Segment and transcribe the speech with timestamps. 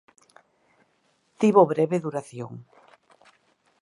[1.39, 2.53] Tivo breve duración.